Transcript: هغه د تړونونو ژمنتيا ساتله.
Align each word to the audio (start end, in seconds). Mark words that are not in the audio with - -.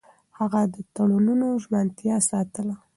هغه 0.37 0.61
د 0.73 0.75
تړونونو 0.95 1.47
ژمنتيا 1.63 2.15
ساتله. 2.29 2.75